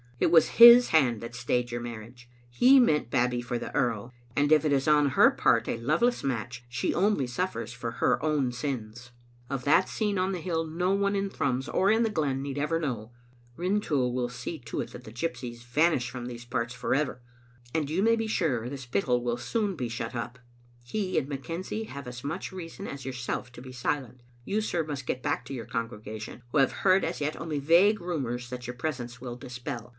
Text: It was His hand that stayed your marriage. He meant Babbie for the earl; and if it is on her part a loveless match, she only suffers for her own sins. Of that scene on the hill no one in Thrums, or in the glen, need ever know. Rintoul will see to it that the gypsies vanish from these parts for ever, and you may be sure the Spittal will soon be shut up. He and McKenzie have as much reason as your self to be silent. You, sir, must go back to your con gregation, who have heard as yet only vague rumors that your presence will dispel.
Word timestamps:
It 0.19 0.31
was 0.31 0.59
His 0.59 0.89
hand 0.89 1.21
that 1.21 1.33
stayed 1.33 1.71
your 1.71 1.81
marriage. 1.81 2.29
He 2.49 2.79
meant 2.79 3.09
Babbie 3.09 3.41
for 3.41 3.57
the 3.57 3.73
earl; 3.75 4.13
and 4.35 4.51
if 4.51 4.63
it 4.63 4.71
is 4.71 4.87
on 4.87 5.09
her 5.09 5.31
part 5.31 5.67
a 5.67 5.77
loveless 5.77 6.23
match, 6.23 6.63
she 6.69 6.93
only 6.93 7.25
suffers 7.25 7.73
for 7.73 7.93
her 7.93 8.23
own 8.23 8.51
sins. 8.51 9.11
Of 9.49 9.63
that 9.63 9.89
scene 9.89 10.19
on 10.19 10.31
the 10.31 10.39
hill 10.41 10.65
no 10.65 10.91
one 10.93 11.15
in 11.15 11.29
Thrums, 11.31 11.67
or 11.67 11.89
in 11.89 12.03
the 12.03 12.09
glen, 12.09 12.41
need 12.43 12.59
ever 12.59 12.79
know. 12.79 13.11
Rintoul 13.55 14.13
will 14.13 14.29
see 14.29 14.59
to 14.59 14.81
it 14.81 14.91
that 14.91 15.05
the 15.05 15.11
gypsies 15.13 15.63
vanish 15.63 16.09
from 16.11 16.27
these 16.27 16.45
parts 16.45 16.73
for 16.75 16.93
ever, 16.93 17.19
and 17.73 17.89
you 17.89 18.03
may 18.03 18.15
be 18.15 18.27
sure 18.27 18.69
the 18.69 18.77
Spittal 18.77 19.23
will 19.23 19.37
soon 19.37 19.75
be 19.75 19.89
shut 19.89 20.15
up. 20.15 20.37
He 20.83 21.17
and 21.17 21.27
McKenzie 21.27 21.87
have 21.87 22.07
as 22.07 22.23
much 22.23 22.51
reason 22.51 22.87
as 22.87 23.05
your 23.05 23.13
self 23.13 23.51
to 23.53 23.61
be 23.61 23.71
silent. 23.71 24.21
You, 24.45 24.61
sir, 24.61 24.83
must 24.83 25.07
go 25.07 25.15
back 25.15 25.45
to 25.45 25.53
your 25.53 25.65
con 25.65 25.87
gregation, 25.89 26.41
who 26.51 26.59
have 26.59 26.71
heard 26.83 27.03
as 27.03 27.21
yet 27.21 27.39
only 27.41 27.57
vague 27.59 27.99
rumors 28.01 28.49
that 28.51 28.65
your 28.67 28.75
presence 28.75 29.19
will 29.19 29.35
dispel. 29.35 29.89